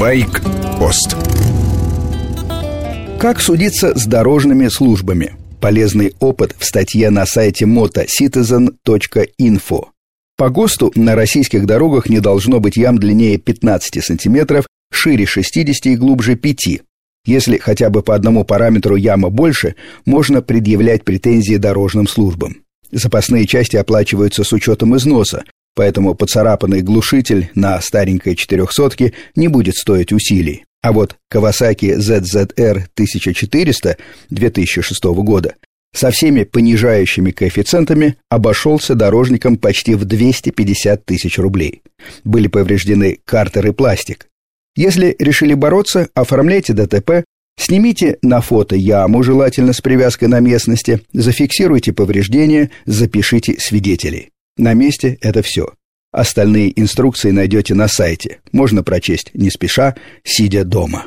Байк-пост 0.00 1.14
Как 3.20 3.38
судиться 3.38 3.94
с 3.94 4.06
дорожными 4.06 4.68
службами? 4.68 5.34
Полезный 5.60 6.14
опыт 6.20 6.56
в 6.58 6.64
статье 6.64 7.10
на 7.10 7.26
сайте 7.26 7.66
motocitizen.info. 7.66 9.88
По 10.38 10.48
ГОСТу 10.48 10.90
на 10.94 11.14
российских 11.14 11.66
дорогах 11.66 12.08
не 12.08 12.20
должно 12.20 12.60
быть 12.60 12.78
ям 12.78 12.96
длиннее 12.96 13.36
15 13.36 14.02
сантиметров, 14.02 14.64
шире 14.90 15.26
60 15.26 15.84
и 15.84 15.96
глубже 15.96 16.34
5. 16.34 16.80
Если 17.26 17.58
хотя 17.58 17.90
бы 17.90 18.02
по 18.02 18.14
одному 18.14 18.44
параметру 18.44 18.96
яма 18.96 19.28
больше, 19.28 19.74
можно 20.06 20.40
предъявлять 20.40 21.04
претензии 21.04 21.56
дорожным 21.56 22.08
службам. 22.08 22.62
Запасные 22.90 23.46
части 23.46 23.76
оплачиваются 23.76 24.44
с 24.44 24.52
учетом 24.54 24.96
износа, 24.96 25.44
поэтому 25.74 26.14
поцарапанный 26.14 26.82
глушитель 26.82 27.50
на 27.54 27.80
старенькой 27.80 28.36
четырехсотке 28.36 29.12
не 29.36 29.48
будет 29.48 29.76
стоить 29.76 30.12
усилий. 30.12 30.64
А 30.82 30.92
вот 30.92 31.16
Kawasaki 31.32 31.98
ZZR 31.98 32.86
1400 32.94 33.96
2006 34.30 35.04
года 35.04 35.54
со 35.92 36.10
всеми 36.10 36.44
понижающими 36.44 37.32
коэффициентами 37.32 38.16
обошелся 38.28 38.94
дорожникам 38.94 39.56
почти 39.56 39.94
в 39.94 40.04
250 40.04 41.04
тысяч 41.04 41.38
рублей. 41.38 41.82
Были 42.24 42.46
повреждены 42.46 43.18
картер 43.24 43.66
и 43.66 43.72
пластик. 43.72 44.28
Если 44.76 45.16
решили 45.18 45.54
бороться, 45.54 46.08
оформляйте 46.14 46.72
ДТП, 46.72 47.24
снимите 47.58 48.18
на 48.22 48.40
фото 48.40 48.76
яму, 48.76 49.22
желательно 49.22 49.72
с 49.72 49.80
привязкой 49.80 50.28
на 50.28 50.38
местности, 50.38 51.00
зафиксируйте 51.12 51.92
повреждения, 51.92 52.70
запишите 52.86 53.56
свидетелей. 53.58 54.30
На 54.56 54.74
месте 54.74 55.18
это 55.20 55.42
все. 55.42 55.74
Остальные 56.12 56.78
инструкции 56.80 57.30
найдете 57.30 57.74
на 57.74 57.86
сайте. 57.86 58.40
Можно 58.52 58.82
прочесть 58.82 59.30
не 59.34 59.50
спеша, 59.50 59.94
сидя 60.24 60.64
дома. 60.64 61.06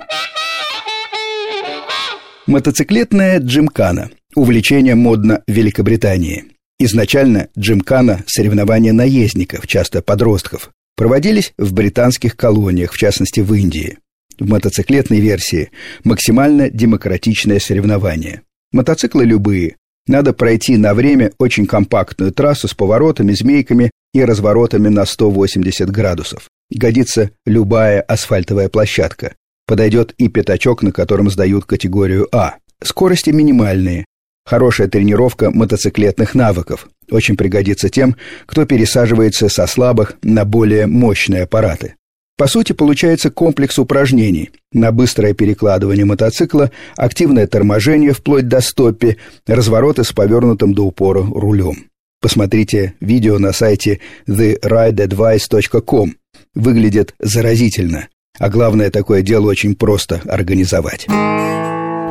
Мотоциклетная 2.47 3.39
джимкана. 3.39 4.11
Увлечение 4.35 4.95
модно 4.95 5.43
в 5.47 5.51
Великобритании. 5.51 6.45
Изначально 6.79 7.49
джимкана– 7.57 8.23
соревнования 8.27 8.93
наездников, 8.93 9.67
часто 9.67 10.01
подростков. 10.01 10.71
Проводились 10.95 11.53
в 11.57 11.73
британских 11.73 12.35
колониях, 12.35 12.91
в 12.93 12.97
частности 12.97 13.39
в 13.39 13.53
Индии. 13.53 13.97
В 14.39 14.49
мотоциклетной 14.49 15.19
версии 15.19 15.71
максимально 16.03 16.69
демократичное 16.69 17.59
соревнование. 17.59 18.41
Мотоциклы 18.71 19.25
любые. 19.25 19.75
Надо 20.07 20.33
пройти 20.33 20.77
на 20.77 20.93
время 20.93 21.31
очень 21.37 21.65
компактную 21.65 22.33
трассу 22.33 22.67
с 22.67 22.73
поворотами, 22.73 23.31
змейками 23.33 23.91
и 24.13 24.23
разворотами 24.23 24.89
на 24.89 25.05
180 25.05 25.89
градусов. 25.89 26.49
Годится 26.69 27.31
любая 27.45 28.01
асфальтовая 28.01 28.69
площадка. 28.69 29.35
Подойдет 29.65 30.13
и 30.17 30.27
пятачок, 30.27 30.83
на 30.83 30.91
котором 30.91 31.29
сдают 31.29 31.65
категорию 31.65 32.27
А. 32.35 32.55
Скорости 32.83 33.29
минимальные. 33.29 34.05
Хорошая 34.45 34.89
тренировка 34.89 35.51
мотоциклетных 35.51 36.35
навыков. 36.35 36.89
Очень 37.09 37.37
пригодится 37.37 37.89
тем, 37.89 38.17
кто 38.45 38.65
пересаживается 38.65 39.47
со 39.47 39.67
слабых 39.67 40.15
на 40.21 40.43
более 40.43 40.85
мощные 40.85 41.43
аппараты. 41.43 41.95
По 42.37 42.47
сути, 42.47 42.73
получается 42.73 43.29
комплекс 43.29 43.77
упражнений 43.77 44.51
на 44.71 44.91
быстрое 44.91 45.33
перекладывание 45.33 46.05
мотоцикла, 46.05 46.71
активное 46.95 47.45
торможение 47.45 48.11
вплоть 48.11 48.47
до 48.47 48.59
стоппи, 48.59 49.17
развороты 49.45 50.03
с 50.03 50.11
повернутым 50.11 50.73
до 50.73 50.83
упора 50.83 51.23
рулем. 51.23 51.85
Посмотрите 52.21 52.95
видео 53.01 53.37
на 53.37 53.51
сайте 53.51 53.99
therideadvice.com. 54.27 56.15
Выглядит 56.55 57.13
заразительно. 57.19 58.07
А 58.39 58.49
главное, 58.49 58.89
такое 58.89 59.21
дело 59.21 59.47
очень 59.47 59.75
просто 59.75 60.21
организовать. 60.25 61.05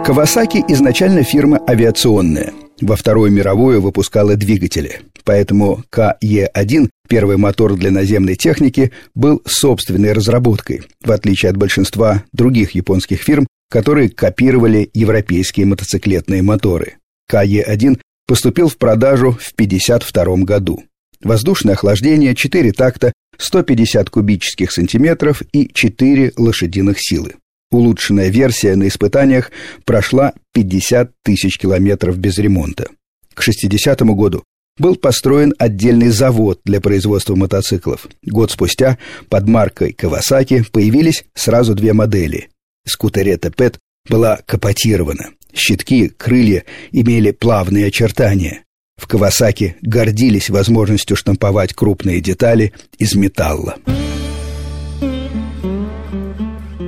Кавасаки 0.04 0.62
изначально 0.68 1.24
фирма 1.24 1.60
авиационная. 1.68 2.52
Во 2.80 2.96
Вторую 2.96 3.32
мировую 3.32 3.80
выпускала 3.80 4.36
двигатели. 4.36 5.00
Поэтому 5.24 5.84
КЕ-1, 5.90 6.88
первый 7.08 7.36
мотор 7.36 7.76
для 7.76 7.90
наземной 7.90 8.34
техники, 8.34 8.92
был 9.14 9.42
собственной 9.46 10.12
разработкой, 10.12 10.82
в 11.02 11.10
отличие 11.12 11.50
от 11.50 11.56
большинства 11.56 12.24
других 12.32 12.72
японских 12.72 13.22
фирм, 13.22 13.46
которые 13.70 14.08
копировали 14.08 14.90
европейские 14.92 15.66
мотоциклетные 15.66 16.42
моторы. 16.42 16.96
КЕ-1 17.30 18.00
поступил 18.26 18.68
в 18.68 18.76
продажу 18.76 19.32
в 19.32 19.52
1952 19.52 20.44
году. 20.44 20.82
Воздушное 21.22 21.74
охлаждение, 21.74 22.34
4 22.34 22.72
такта, 22.72 23.12
150 23.38 24.10
кубических 24.10 24.72
сантиметров 24.72 25.42
и 25.52 25.70
4 25.72 26.32
лошадиных 26.36 26.96
силы. 26.98 27.34
Улучшенная 27.70 28.28
версия 28.28 28.76
на 28.76 28.88
испытаниях 28.88 29.50
прошла 29.84 30.34
50 30.52 31.12
тысяч 31.22 31.58
километров 31.58 32.18
без 32.18 32.38
ремонта. 32.38 32.88
К 33.34 33.42
60 33.42 34.00
году 34.00 34.44
был 34.78 34.96
построен 34.96 35.54
отдельный 35.58 36.08
завод 36.08 36.60
для 36.64 36.80
производства 36.80 37.34
мотоциклов. 37.34 38.06
Год 38.24 38.50
спустя 38.50 38.98
под 39.28 39.46
маркой 39.46 39.92
Kawasaki 39.98 40.64
появились 40.70 41.24
сразу 41.34 41.74
две 41.74 41.92
модели. 41.92 42.48
Скутерета 42.86 43.50
Пэт 43.50 43.78
была 44.08 44.40
капотирована. 44.46 45.30
Щитки, 45.54 46.08
крылья 46.08 46.64
имели 46.90 47.30
плавные 47.30 47.86
очертания. 47.86 48.64
В 48.96 49.06
Кавасаки 49.06 49.76
гордились 49.82 50.48
возможностью 50.48 51.16
штамповать 51.16 51.74
крупные 51.74 52.20
детали 52.20 52.72
из 52.98 53.14
металла. 53.14 53.76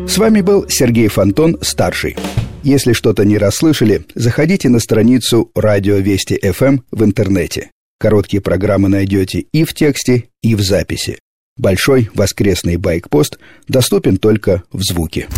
С 0.06 0.18
вами 0.18 0.42
был 0.42 0.68
Сергей 0.68 1.08
Фонтон, 1.08 1.58
старший. 1.60 2.16
Если 2.64 2.94
что-то 2.94 3.26
не 3.26 3.36
расслышали, 3.36 4.06
заходите 4.14 4.70
на 4.70 4.80
страницу 4.80 5.50
Радио 5.54 5.96
Вести 5.96 6.40
ФМ 6.40 6.64
эм 6.64 6.84
в 6.90 7.04
интернете. 7.04 7.70
Короткие 8.00 8.40
программы 8.40 8.88
найдете 8.88 9.40
и 9.40 9.64
в 9.64 9.74
тексте, 9.74 10.30
и 10.42 10.54
в 10.54 10.62
записи. 10.62 11.18
Большой 11.58 12.08
воскресный 12.14 12.78
байк-пост 12.78 13.38
доступен 13.68 14.16
только 14.16 14.62
в 14.72 14.80
звуке. 14.80 15.28